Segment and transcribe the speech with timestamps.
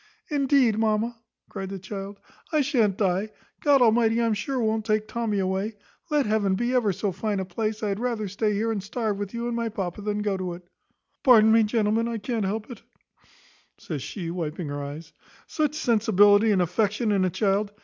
[0.31, 2.19] `Indeed, mamma,' cried the child,
[2.51, 3.29] `I shan't die;
[3.63, 5.75] God Almighty, I'm sure, won't take Tommy away;
[6.09, 9.19] let heaven be ever so fine a place, I had rather stay here and starve
[9.19, 10.67] with you and my papa than go to it.'
[11.21, 12.81] Pardon me, gentlemen, I can't help it"
[13.77, 15.13] (says she, wiping her eyes),
[15.45, 17.71] "such sensibility and affection in a child.